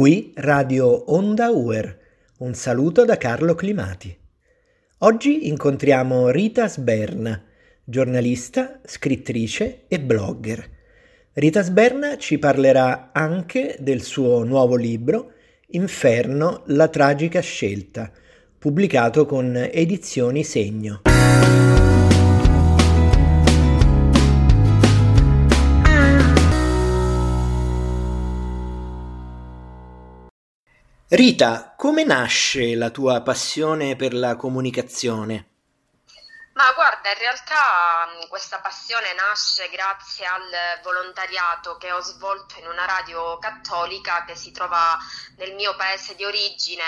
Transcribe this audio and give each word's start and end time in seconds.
Qui 0.00 0.32
Radio 0.36 1.12
Onda 1.12 1.50
Uer. 1.50 1.98
Un 2.38 2.54
saluto 2.54 3.04
da 3.04 3.18
Carlo 3.18 3.54
Climati. 3.54 4.16
Oggi 5.00 5.46
incontriamo 5.48 6.30
Rita 6.30 6.68
Sberna, 6.68 7.38
giornalista, 7.84 8.80
scrittrice 8.82 9.82
e 9.88 10.00
blogger. 10.00 10.66
Rita 11.34 11.60
Sberna 11.60 12.16
ci 12.16 12.38
parlerà 12.38 13.10
anche 13.12 13.76
del 13.78 14.00
suo 14.00 14.42
nuovo 14.42 14.74
libro 14.74 15.32
Inferno, 15.72 16.62
la 16.68 16.88
tragica 16.88 17.40
scelta, 17.40 18.10
pubblicato 18.58 19.26
con 19.26 19.54
Edizioni 19.54 20.44
Segno. 20.44 21.09
Rita, 31.12 31.74
come 31.76 32.04
nasce 32.04 32.76
la 32.76 32.90
tua 32.90 33.20
passione 33.22 33.96
per 33.96 34.14
la 34.14 34.36
comunicazione? 34.36 35.48
Ma 36.52 36.70
guarda, 36.72 37.10
in 37.10 37.18
realtà 37.18 38.08
questa 38.28 38.60
passione 38.60 39.12
nasce 39.14 39.68
grazie 39.70 40.24
al 40.24 40.80
volontariato 40.84 41.76
che 41.78 41.90
ho 41.90 42.00
svolto 42.00 42.60
in 42.60 42.66
una 42.68 42.84
radio 42.84 43.38
cattolica 43.38 44.24
che 44.24 44.36
si 44.36 44.52
trova 44.52 44.96
nel 45.38 45.54
mio 45.54 45.74
paese 45.74 46.14
di 46.14 46.24
origine, 46.24 46.84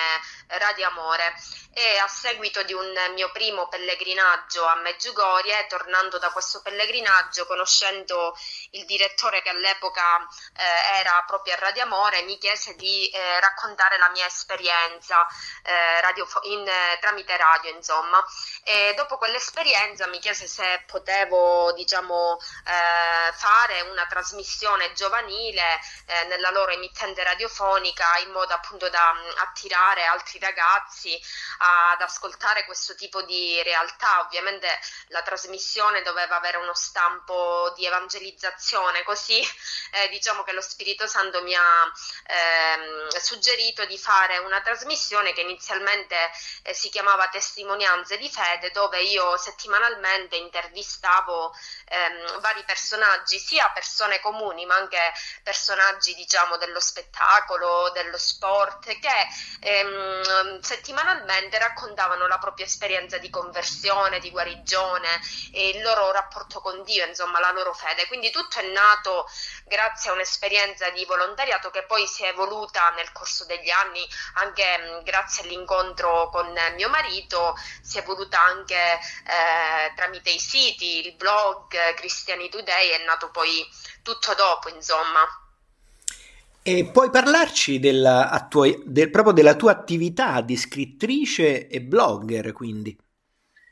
Radio 0.47 0.87
Amore 0.87 1.35
e 1.73 1.99
a 1.99 2.07
seguito 2.07 2.63
di 2.65 2.75
un 2.75 2.93
mio 3.15 3.31
primo 3.33 3.67
pellegrinaggio 3.69 4.67
a 4.67 4.77
Meggiugorie, 4.77 5.67
tornando 5.69 6.19
da 6.19 6.31
questo 6.31 6.61
pellegrinaggio, 6.61 7.47
conoscendo 7.47 8.37
il 8.73 8.85
direttore 8.85 9.43
che 9.43 9.51
all'epoca 9.51 10.19
eh, 10.57 10.99
era 10.99 11.23
proprio 11.27 11.55
a 11.55 11.59
Radio 11.59 11.83
Amore, 11.83 12.23
mi 12.23 12.39
chiese 12.39 12.75
di 12.77 13.09
eh, 13.09 13.41
raccontare 13.41 13.99
la 13.99 14.11
mia 14.11 14.27
esperienza 14.27 15.27
eh, 15.63 16.01
radio, 16.01 16.27
in, 16.43 16.69
tramite 17.01 17.37
radio, 17.37 17.71
insomma. 17.71 18.25
E 18.65 18.95
dopo 18.95 19.19
quell'esperienza 19.19 20.07
mi 20.07 20.19
chiese 20.19 20.47
se 20.47 20.85
potevo, 20.87 21.73
diciamo, 21.73 22.39
eh, 22.67 23.33
fare 23.33 23.81
una 23.83 24.07
trasmissione 24.07 24.93
giovanile 24.93 25.81
eh, 26.07 26.25
nella 26.25 26.51
loro 26.51 26.73
emittente 26.73 27.23
radiofonica 27.23 28.19
in 28.25 28.31
modo 28.31 28.55
appunto 28.55 28.89
da 28.89 29.13
mh, 29.13 29.39
attirare 29.39 30.05
altri 30.05 30.39
ragazzi 30.39 31.21
ad 31.59 32.01
ascoltare 32.01 32.65
questo 32.65 32.95
tipo 32.95 33.23
di 33.23 33.63
realtà. 33.63 34.21
Ovviamente 34.21 34.69
la 35.09 35.23
trasmissione 35.23 36.03
doveva 36.03 36.37
avere 36.37 36.57
uno 36.57 36.75
stampo 36.75 37.73
di 37.77 37.85
evangelizzazione, 37.87 38.61
così 39.05 39.41
eh, 39.93 40.09
diciamo 40.09 40.43
che 40.43 40.53
lo 40.53 40.61
Spirito 40.61 41.07
Santo 41.07 41.43
mi 41.43 41.55
ha 41.55 41.93
ehm, 42.27 43.09
suggerito 43.19 43.85
di 43.87 43.99
fare 43.99 44.39
una 44.39 44.61
trasmissione 44.61 45.33
che 45.33 45.43
inizialmente 45.43 46.17
eh, 46.63 46.75
si 46.75 46.89
chiamava 46.89 47.29
Testimonianze 47.29 48.17
di 48.19 48.31
fede, 48.31 48.71
dove 48.71 49.03
io 49.03 49.37
settimanalmente 49.37 50.37
intervistavo 50.37 51.55
ehm, 51.87 52.41
vari 52.41 52.63
personaggi, 52.65 53.39
sia 53.39 53.69
persone 53.75 54.21
comuni 54.21 54.65
ma 54.65 54.77
anche 54.77 55.13
personaggi 55.43 56.15
diciamo 56.15 56.57
dello 56.57 56.81
spettacolo, 56.81 57.91
dello 57.91 58.19
sport, 58.19 58.87
che 58.99 59.27
ehm, 59.61 60.61
settimanalmente 60.61 61.59
raccontavano 61.59 62.27
la 62.27 62.39
propria 62.39 62.67
esperienza 62.67 63.19
di 63.19 63.29
conversione, 63.29 64.21
di 64.21 64.31
guarigione 64.31 65.09
il 65.53 65.83
loro 65.83 66.11
rapporto 66.13 66.61
con 66.61 66.83
Dio, 66.85 67.05
insomma 67.07 67.41
la 67.41 67.51
loro 67.51 67.73
fede. 67.75 68.07
Quindi 68.07 68.31
tutto 68.53 68.61
è 68.61 68.71
nato 68.71 69.27
grazie 69.67 70.11
a 70.11 70.15
un'esperienza 70.15 70.91
di 70.91 71.05
volontariato 71.07 71.71
che 71.71 71.85
poi 71.85 72.07
si 72.07 72.25
è 72.25 72.29
evoluta 72.29 72.91
nel 72.91 73.11
corso 73.13 73.47
degli 73.47 73.71
anni, 73.71 74.07
anche 74.35 75.01
grazie 75.05 75.45
all'incontro 75.45 76.29
con 76.31 76.53
mio 76.77 76.89
marito, 76.91 77.55
si 77.81 77.99
è 77.99 78.03
evoluta 78.03 78.43
anche 78.43 78.75
eh, 78.75 79.95
tramite 79.97 80.31
i 80.31 80.39
siti, 80.39 81.07
il 81.07 81.15
blog 81.15 81.95
Cristiani 81.95 82.49
Today, 82.49 82.91
è 82.91 83.05
nato 83.05 83.31
poi 83.31 83.67
tutto 84.03 84.35
dopo, 84.35 84.69
insomma. 84.69 85.27
E 86.65 86.91
puoi 86.93 87.11
parlarci 87.11 87.81
della, 87.81 88.49
del, 88.85 89.11
proprio 89.11 89.33
della 89.33 89.55
tua 89.55 89.73
attività 89.73 90.41
di 90.43 90.57
scrittrice 90.57 91.67
e 91.67 91.81
blogger, 91.81 92.53
quindi? 92.53 92.97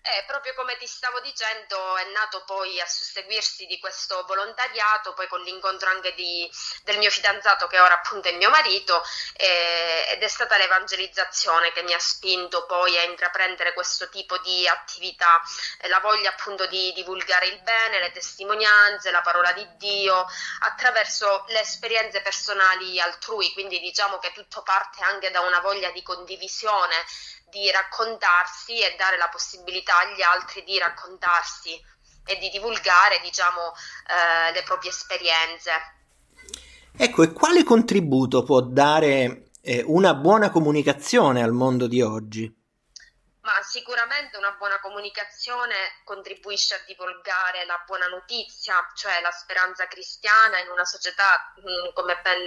Eh, 0.02 0.24
proprio 0.26 0.54
come 0.54 0.78
ti 0.78 0.86
stavo 0.86 1.20
dicendo, 1.20 1.96
è 1.98 2.04
nato 2.12 2.42
poi 2.46 2.80
a 2.80 2.86
susseguirsi 2.86 3.66
di 3.66 3.78
questo 3.78 4.24
volontariato, 4.26 5.12
poi 5.12 5.28
con 5.28 5.42
l'incontro 5.42 5.90
anche 5.90 6.14
di, 6.14 6.50
del 6.84 6.96
mio 6.96 7.10
fidanzato, 7.10 7.66
che 7.66 7.78
ora 7.78 7.94
appunto 7.94 8.28
è 8.28 8.32
mio 8.32 8.48
marito, 8.48 9.02
eh, 9.34 10.06
ed 10.12 10.22
è 10.22 10.28
stata 10.28 10.56
l'evangelizzazione 10.56 11.72
che 11.72 11.82
mi 11.82 11.92
ha 11.92 11.98
spinto 11.98 12.64
poi 12.64 12.96
a 12.96 13.02
intraprendere 13.02 13.74
questo 13.74 14.08
tipo 14.08 14.38
di 14.38 14.66
attività, 14.66 15.42
eh, 15.82 15.88
la 15.88 16.00
voglia 16.00 16.30
appunto 16.30 16.64
di 16.66 16.94
divulgare 16.94 17.48
il 17.48 17.60
bene, 17.60 18.00
le 18.00 18.10
testimonianze, 18.12 19.10
la 19.10 19.20
parola 19.20 19.52
di 19.52 19.68
Dio, 19.76 20.26
attraverso 20.60 21.44
le 21.48 21.60
esperienze 21.60 22.22
personali 22.22 22.98
altrui, 22.98 23.52
quindi 23.52 23.78
diciamo 23.80 24.18
che 24.18 24.32
tutto 24.32 24.62
parte 24.62 25.02
anche 25.02 25.30
da 25.30 25.40
una 25.40 25.60
voglia 25.60 25.90
di 25.90 26.02
condivisione 26.02 27.04
di 27.50 27.70
raccontarsi 27.70 28.78
e 28.80 28.94
dare 28.96 29.16
la 29.16 29.28
possibilità 29.28 29.98
agli 29.98 30.22
altri 30.22 30.62
di 30.64 30.78
raccontarsi 30.78 31.70
e 32.24 32.38
di 32.38 32.48
divulgare, 32.50 33.20
diciamo, 33.22 33.72
eh, 34.06 34.52
le 34.52 34.62
proprie 34.62 34.90
esperienze. 34.90 35.70
Ecco, 36.96 37.22
e 37.22 37.32
quale 37.32 37.64
contributo 37.64 38.42
può 38.42 38.60
dare 38.60 39.50
eh, 39.62 39.82
una 39.86 40.14
buona 40.14 40.50
comunicazione 40.50 41.42
al 41.42 41.52
mondo 41.52 41.86
di 41.86 42.02
oggi? 42.02 42.59
Ma 43.42 43.62
sicuramente 43.62 44.36
una 44.36 44.52
buona 44.52 44.78
comunicazione 44.80 45.74
contribuisce 46.04 46.74
a 46.74 46.82
divulgare 46.86 47.64
la 47.64 47.82
buona 47.86 48.06
notizia, 48.06 48.86
cioè 48.94 49.22
la 49.22 49.30
speranza 49.30 49.86
cristiana 49.86 50.58
in 50.58 50.68
una 50.68 50.84
società, 50.84 51.54
mm, 51.58 51.92
come 51.94 52.20
ben 52.20 52.44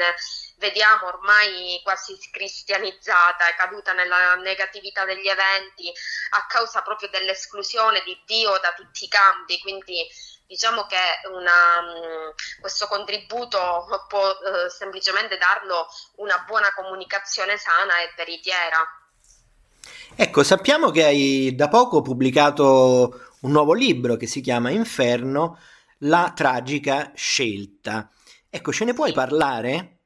vediamo, 0.57 1.07
ormai 1.07 1.79
quasi 1.83 2.15
cristianizzata, 2.29 3.47
è 3.47 3.55
caduta 3.55 3.93
nella 3.93 4.35
negatività 4.35 5.03
degli 5.03 5.27
eventi 5.27 5.91
a 6.31 6.45
causa 6.45 6.83
proprio 6.83 7.09
dell'esclusione 7.09 8.03
di 8.03 8.21
Dio 8.27 8.55
da 8.59 8.71
tutti 8.73 9.05
i 9.05 9.07
campi. 9.07 9.59
Quindi 9.61 10.07
diciamo 10.45 10.85
che 10.85 11.27
una, 11.31 11.81
mm, 11.81 12.29
questo 12.59 12.85
contributo 12.85 14.05
può 14.07 14.29
eh, 14.29 14.69
semplicemente 14.69 15.37
darlo 15.39 15.87
una 16.17 16.37
buona 16.45 16.71
comunicazione 16.75 17.57
sana 17.57 17.99
e 18.01 18.13
veritiera. 18.15 19.02
Ecco, 20.15 20.43
sappiamo 20.43 20.91
che 20.91 21.03
hai 21.03 21.55
da 21.55 21.67
poco 21.67 22.01
pubblicato 22.01 23.31
un 23.41 23.51
nuovo 23.51 23.73
libro 23.73 24.15
che 24.15 24.27
si 24.27 24.41
chiama 24.41 24.69
Inferno, 24.69 25.59
la 25.99 26.31
tragica 26.35 27.11
scelta. 27.15 28.09
Ecco, 28.49 28.71
ce 28.71 28.85
ne 28.85 28.93
puoi 28.93 29.13
parlare? 29.13 29.97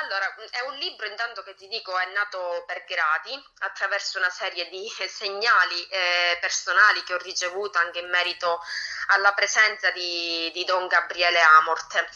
Allora, 0.00 0.26
è 0.50 0.60
un 0.68 0.76
libro 0.78 1.06
intanto 1.06 1.42
che 1.42 1.54
ti 1.54 1.66
dico 1.68 1.98
è 1.98 2.06
nato 2.12 2.64
per 2.66 2.84
gradi, 2.86 3.34
attraverso 3.58 4.18
una 4.18 4.30
serie 4.30 4.68
di 4.68 4.86
segnali 5.08 5.82
eh, 5.90 6.38
personali 6.40 7.02
che 7.02 7.14
ho 7.14 7.18
ricevuto 7.18 7.78
anche 7.78 7.98
in 7.98 8.08
merito 8.08 8.60
alla 9.08 9.32
presenza 9.32 9.90
di, 9.90 10.50
di 10.52 10.64
Don 10.64 10.86
Gabriele 10.86 11.40
Amort. 11.40 12.06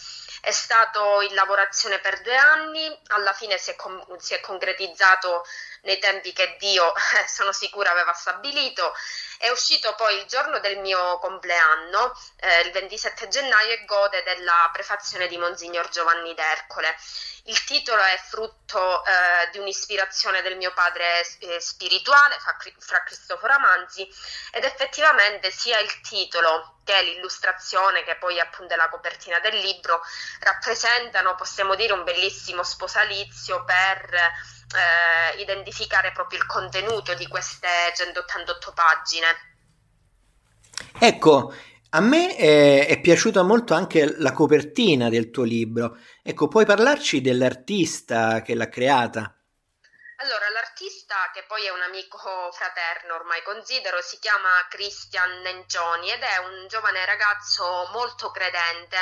È 0.45 0.51
stato 0.51 1.21
in 1.21 1.35
lavorazione 1.35 2.01
per 2.01 2.21
due 2.21 2.35
anni, 2.35 3.01
alla 3.11 3.33
fine 3.33 3.59
si 3.59 3.71
è, 3.71 3.77
com- 3.77 4.17
si 4.17 4.35
è 4.35 4.41
concretizzato 4.41 5.45
nei 5.83 6.01
tempi 6.01 6.33
che 6.33 6.57
Dio, 6.59 6.93
sono 7.29 7.53
sicura, 7.53 7.93
aveva 7.93 8.13
stabilito. 8.13 8.93
È 9.39 9.49
uscito 9.51 9.95
poi 9.95 10.17
il 10.19 10.25
giorno 10.27 10.59
del 10.59 10.79
mio 10.79 11.19
compleanno, 11.21 12.13
eh, 12.41 12.63
il 12.63 12.73
27 12.73 13.29
gennaio, 13.29 13.71
e 13.75 13.85
gode 13.85 14.25
della 14.25 14.69
prefazione 14.73 15.29
di 15.29 15.39
Monsignor 15.39 15.89
Giovanni 15.91 16.35
d'Ercole. 16.35 16.93
Il 17.45 17.65
titolo 17.65 18.01
è 18.01 18.17
frutto 18.19 19.05
eh, 19.05 19.51
di 19.51 19.59
un'ispirazione 19.59 20.43
del 20.43 20.57
mio 20.57 20.73
padre 20.73 21.27
eh, 21.41 21.61
spirituale, 21.61 22.39
fra, 22.39 22.57
fra 22.79 23.03
Cristoforo 23.03 23.55
Amanzi, 23.55 24.09
ed 24.53 24.63
effettivamente 24.63 25.51
sia 25.51 25.81
il 25.81 26.01
titolo 26.03 26.79
che 26.85 27.03
l'illustrazione, 27.03 28.05
che 28.05 28.15
poi 28.17 28.39
appunto 28.39 28.75
è 28.75 28.77
la 28.77 28.89
copertina 28.89 29.41
del 29.41 29.59
libro, 29.59 30.03
rappresentano, 30.41 31.35
possiamo 31.35 31.75
dire, 31.75 31.93
un 31.93 32.05
bellissimo 32.05 32.63
sposalizio 32.63 33.65
per 33.65 34.15
eh, 34.15 35.41
identificare 35.41 36.13
proprio 36.13 36.39
il 36.39 36.47
contenuto 36.47 37.15
di 37.15 37.27
queste 37.27 37.69
188 37.97 38.73
pagine. 38.73 39.27
Ecco, 41.01 41.53
a 41.95 42.01
me 42.01 42.37
è, 42.37 42.87
è, 42.87 43.01
piaciuta 43.01 43.43
molto 43.43 43.75
anche 43.75 44.15
la 44.19 44.33
copertina 44.33 45.11
del 45.11 45.31
tuo 45.31 45.43
libro. 45.45 45.99
Ecco, 46.23 46.49
puoi 46.49 46.65
parlarci 46.65 47.21
dell'artista 47.21 48.41
che 48.41 48.55
l'ha 48.55 48.69
creata? 48.69 49.42
Allora, 50.23 50.49
l'artista, 50.51 51.31
che 51.35 51.43
poi 51.49 51.67
è 51.67 51.71
un 51.71 51.83
amico 51.83 52.53
fraterno 52.53 53.17
ormai 53.17 53.43
considero, 53.43 54.01
si 54.03 54.21
chiama 54.21 54.51
Christian 54.69 55.41
Nencioni 55.41 56.13
ed 56.13 56.23
è 56.23 56.37
un 56.37 56.69
giovane 56.69 57.05
ragazzo 57.05 57.89
molto 57.91 58.31
credente. 58.31 58.99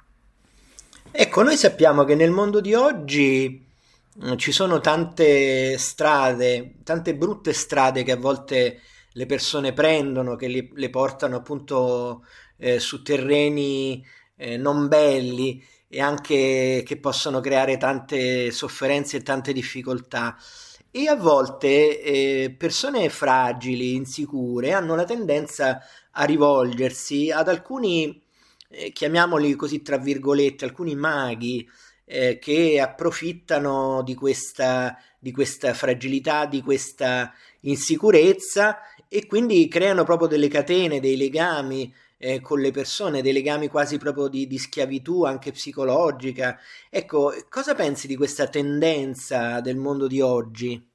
Ecco, 1.11 1.43
noi 1.43 1.56
sappiamo 1.56 2.05
che 2.05 2.14
nel 2.14 2.31
mondo 2.31 2.61
di 2.61 2.75
oggi 2.75 3.64
mm, 4.22 4.37
ci 4.37 4.52
sono 4.52 4.81
tante 4.81 5.79
strade, 5.79 6.75
tante 6.84 7.14
brutte 7.14 7.52
strade 7.52 8.02
che 8.02 8.12
a 8.12 8.17
volte 8.17 8.82
le 9.16 9.26
persone 9.26 9.72
prendono, 9.72 10.36
che 10.36 10.46
li, 10.46 10.70
le 10.74 10.90
portano 10.90 11.36
appunto 11.36 12.24
eh, 12.58 12.78
su 12.78 13.02
terreni 13.02 14.04
eh, 14.36 14.58
non 14.58 14.88
belli 14.88 15.64
e 15.88 16.00
anche 16.00 16.82
che 16.84 16.96
possono 16.98 17.40
creare 17.40 17.78
tante 17.78 18.50
sofferenze 18.50 19.18
e 19.18 19.22
tante 19.22 19.52
difficoltà. 19.52 20.36
E 20.90 21.08
a 21.08 21.16
volte 21.16 22.02
eh, 22.02 22.54
persone 22.56 23.08
fragili, 23.08 23.94
insicure, 23.94 24.72
hanno 24.72 24.94
la 24.94 25.04
tendenza 25.04 25.80
a 26.10 26.24
rivolgersi 26.24 27.30
ad 27.30 27.48
alcuni, 27.48 28.22
eh, 28.69 28.92
chiamiamoli 28.92 29.54
così 29.54 29.80
tra 29.80 29.96
virgolette, 29.96 30.64
alcuni 30.64 30.94
maghi 30.94 31.66
eh, 32.04 32.38
che 32.38 32.80
approfittano 32.80 34.02
di 34.02 34.14
questa, 34.14 34.96
di 35.19 35.32
questa 35.32 35.74
fragilità, 35.74 36.46
di 36.46 36.62
questa 36.62 37.32
insicurezza 37.60 38.78
e 39.08 39.26
quindi 39.26 39.69
creano 39.69 40.05
proprio 40.05 40.29
delle 40.29 40.49
catene, 40.49 41.00
dei 41.00 41.17
legami 41.17 41.94
eh, 42.19 42.41
con 42.41 42.61
le 42.61 42.70
persone, 42.70 43.23
dei 43.23 43.32
legami 43.32 43.69
quasi 43.69 43.99
proprio 43.99 44.29
di, 44.29 44.47
di, 44.47 44.58
schiavitù 44.58 45.25
anche 45.25 45.53
psicologica. 45.53 46.58
Ecco, 46.91 47.35
cosa 47.49 47.75
pensi 47.75 48.06
di 48.06 48.17
questa 48.17 48.49
tendenza 48.49 49.61
del 49.61 49.76
mondo 49.76 50.06
di 50.06 50.20
oggi? 50.20 50.94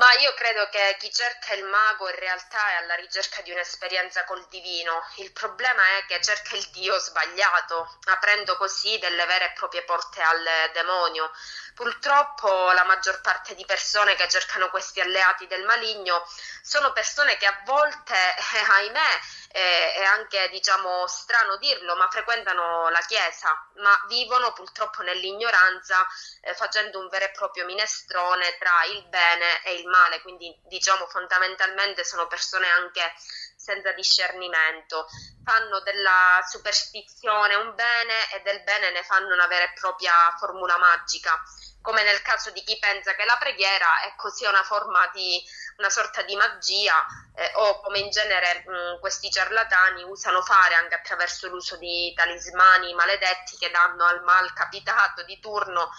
Ma 0.00 0.06
io 0.18 0.32
credo 0.32 0.66
che 0.70 0.96
chi 0.98 1.12
cerca 1.12 1.52
il 1.52 1.64
mago 1.64 2.08
in 2.08 2.16
realtà 2.16 2.56
è 2.70 2.82
alla 2.82 2.94
ricerca 2.94 3.42
di 3.42 3.50
un'esperienza 3.50 4.24
col 4.24 4.46
divino. 4.48 5.02
Il 5.16 5.30
problema 5.32 5.82
è 5.98 6.06
che 6.08 6.22
cerca 6.22 6.56
il 6.56 6.66
Dio 6.72 6.98
sbagliato, 6.98 7.98
aprendo 8.06 8.56
così 8.56 8.98
delle 8.98 9.26
vere 9.26 9.50
e 9.50 9.52
proprie 9.52 9.84
porte 9.84 10.22
al 10.22 10.40
demonio. 10.72 11.30
Purtroppo 11.80 12.72
la 12.72 12.84
maggior 12.84 13.22
parte 13.22 13.54
di 13.54 13.64
persone 13.64 14.14
che 14.14 14.28
cercano 14.28 14.68
questi 14.68 15.00
alleati 15.00 15.46
del 15.46 15.64
maligno 15.64 16.26
sono 16.60 16.92
persone 16.92 17.38
che 17.38 17.46
a 17.46 17.58
volte, 17.64 18.12
eh, 18.12 18.58
ahimè, 18.68 19.20
eh, 19.52 19.94
è 19.94 20.04
anche 20.04 20.50
diciamo 20.50 21.06
strano 21.06 21.56
dirlo, 21.56 21.96
ma 21.96 22.06
frequentano 22.10 22.90
la 22.90 23.00
Chiesa, 23.08 23.66
ma 23.76 23.98
vivono 24.08 24.52
purtroppo 24.52 25.00
nell'ignoranza 25.00 26.06
eh, 26.42 26.54
facendo 26.54 26.98
un 26.98 27.08
vero 27.08 27.24
e 27.24 27.30
proprio 27.30 27.64
minestrone 27.64 28.58
tra 28.58 28.84
il 28.84 29.08
bene 29.08 29.62
e 29.62 29.76
il 29.76 29.86
male, 29.86 30.20
quindi 30.20 30.54
diciamo 30.64 31.06
fondamentalmente 31.06 32.04
sono 32.04 32.26
persone 32.26 32.68
anche 32.68 33.10
senza 33.56 33.92
discernimento, 33.92 35.06
fanno 35.44 35.80
della 35.80 36.40
superstizione 36.46 37.54
un 37.54 37.74
bene 37.74 38.32
e 38.32 38.42
del 38.42 38.62
bene 38.64 38.90
ne 38.90 39.02
fanno 39.02 39.32
una 39.32 39.46
vera 39.46 39.64
e 39.64 39.72
propria 39.72 40.34
formula 40.38 40.76
magica 40.76 41.42
come 41.80 42.02
nel 42.02 42.20
caso 42.22 42.50
di 42.50 42.62
chi 42.62 42.78
pensa 42.78 43.14
che 43.14 43.24
la 43.24 43.36
preghiera 43.38 44.02
è 44.06 44.14
così 44.16 44.44
una 44.44 44.62
forma 44.62 45.10
di 45.14 45.42
una 45.78 45.90
sorta 45.90 46.22
di 46.22 46.36
magia 46.36 46.94
eh, 47.34 47.52
o 47.54 47.80
come 47.80 48.00
in 48.00 48.10
genere 48.10 48.64
mh, 48.66 49.00
questi 49.00 49.30
ciarlatani 49.30 50.02
usano 50.04 50.42
fare 50.42 50.74
anche 50.74 50.94
attraverso 50.94 51.48
l'uso 51.48 51.76
di 51.76 52.12
talismani 52.14 52.92
maledetti 52.94 53.56
che 53.58 53.70
danno 53.70 54.04
al 54.04 54.22
mal 54.22 54.52
capitato 54.52 55.24
di 55.24 55.40
turno 55.40 55.90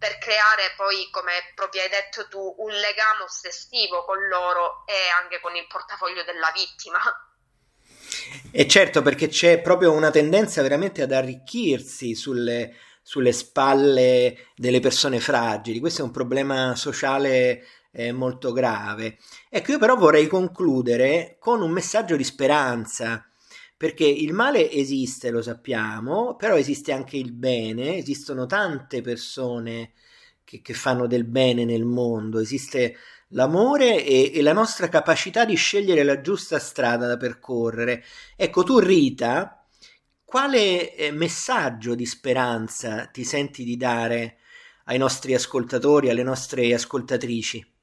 per 0.00 0.16
creare 0.16 0.72
poi, 0.76 1.10
come 1.10 1.52
proprio 1.54 1.82
hai 1.82 1.90
detto 1.90 2.26
tu, 2.28 2.54
un 2.58 2.70
legame 2.70 3.22
ossessivo 3.22 4.02
con 4.06 4.16
loro 4.28 4.86
e 4.86 4.94
anche 5.22 5.40
con 5.40 5.54
il 5.54 5.66
portafoglio 5.66 6.24
della 6.24 6.50
vittima. 6.54 6.98
E 8.50 8.66
certo, 8.66 9.02
perché 9.02 9.28
c'è 9.28 9.60
proprio 9.60 9.92
una 9.92 10.10
tendenza 10.10 10.62
veramente 10.62 11.02
ad 11.02 11.12
arricchirsi 11.12 12.14
sulle, 12.14 12.74
sulle 13.10 13.32
spalle 13.32 14.36
delle 14.54 14.78
persone 14.78 15.18
fragili. 15.18 15.80
Questo 15.80 16.02
è 16.02 16.04
un 16.04 16.12
problema 16.12 16.76
sociale 16.76 17.64
eh, 17.90 18.12
molto 18.12 18.52
grave. 18.52 19.18
Ecco, 19.48 19.72
io 19.72 19.78
però 19.80 19.96
vorrei 19.96 20.28
concludere 20.28 21.34
con 21.40 21.60
un 21.60 21.72
messaggio 21.72 22.14
di 22.14 22.22
speranza, 22.22 23.28
perché 23.76 24.04
il 24.04 24.32
male 24.32 24.70
esiste, 24.70 25.30
lo 25.30 25.42
sappiamo, 25.42 26.36
però 26.36 26.54
esiste 26.56 26.92
anche 26.92 27.16
il 27.16 27.32
bene, 27.32 27.96
esistono 27.96 28.46
tante 28.46 29.00
persone 29.00 29.90
che, 30.44 30.62
che 30.62 30.74
fanno 30.74 31.08
del 31.08 31.24
bene 31.24 31.64
nel 31.64 31.84
mondo, 31.84 32.38
esiste 32.38 32.96
l'amore 33.30 34.04
e, 34.04 34.30
e, 34.32 34.40
la 34.40 34.52
nostra 34.52 34.88
capacità 34.88 35.44
di 35.44 35.56
scegliere 35.56 36.04
la 36.04 36.20
giusta 36.20 36.60
strada 36.60 37.08
da 37.08 37.16
percorrere. 37.16 38.04
Ecco, 38.36 38.62
tu 38.62 38.78
Rita, 38.78 39.59
quale 40.30 40.94
eh, 40.94 41.10
messaggio 41.10 41.96
di 41.96 42.06
speranza 42.06 43.06
ti 43.06 43.24
senti 43.24 43.64
di 43.64 43.76
dare 43.76 44.38
ai 44.84 44.96
nostri 44.96 45.34
ascoltatori, 45.34 46.08
alle 46.08 46.22
nostre 46.22 46.72
ascoltatrici? 46.72 47.78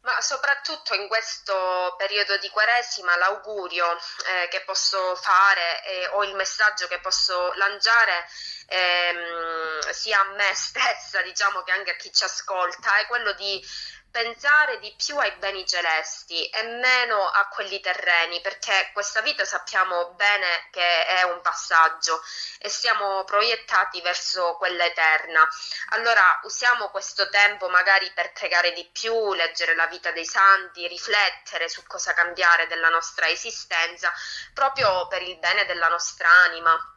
Ma 0.00 0.20
soprattutto 0.20 0.94
in 0.94 1.06
questo 1.06 1.94
periodo 1.96 2.38
di 2.38 2.48
Quaresima 2.48 3.16
l'augurio 3.18 3.86
eh, 3.92 4.48
che 4.48 4.62
posso 4.62 5.14
fare 5.14 5.84
eh, 5.84 6.08
o 6.08 6.24
il 6.24 6.34
messaggio 6.34 6.88
che 6.88 6.98
posso 6.98 7.52
lanciare 7.54 8.26
ehm, 8.66 9.90
sia 9.90 10.18
a 10.18 10.32
me 10.34 10.50
stessa, 10.56 11.22
diciamo 11.22 11.62
che 11.62 11.70
anche 11.70 11.92
a 11.92 11.96
chi 11.96 12.12
ci 12.12 12.24
ascolta, 12.24 12.96
è 12.96 13.06
quello 13.06 13.32
di 13.34 13.64
pensare 14.10 14.78
di 14.78 14.94
più 14.96 15.16
ai 15.18 15.32
beni 15.36 15.66
celesti 15.66 16.48
e 16.48 16.62
meno 16.62 17.26
a 17.26 17.46
quelli 17.48 17.80
terreni, 17.80 18.40
perché 18.40 18.90
questa 18.92 19.20
vita 19.20 19.44
sappiamo 19.44 20.12
bene 20.12 20.68
che 20.70 21.06
è 21.06 21.22
un 21.22 21.40
passaggio 21.40 22.20
e 22.58 22.68
siamo 22.68 23.24
proiettati 23.24 24.00
verso 24.00 24.56
quella 24.56 24.84
eterna. 24.84 25.46
Allora 25.90 26.40
usiamo 26.44 26.88
questo 26.88 27.28
tempo 27.28 27.68
magari 27.68 28.10
per 28.12 28.32
pregare 28.32 28.72
di 28.72 28.88
più, 28.90 29.34
leggere 29.34 29.74
la 29.74 29.86
vita 29.86 30.10
dei 30.10 30.26
santi, 30.26 30.88
riflettere 30.88 31.68
su 31.68 31.84
cosa 31.86 32.14
cambiare 32.14 32.66
della 32.66 32.88
nostra 32.88 33.28
esistenza, 33.28 34.12
proprio 34.54 35.06
per 35.08 35.22
il 35.22 35.38
bene 35.38 35.66
della 35.66 35.88
nostra 35.88 36.28
anima. 36.28 36.92